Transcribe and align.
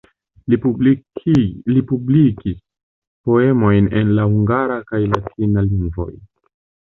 Li 0.51 1.81
publikis 1.89 2.55
poemojn 3.29 3.91
en 4.01 4.13
hungara 4.23 4.79
kaj 4.93 5.03
latina 5.15 5.67
lingvoj. 5.69 6.11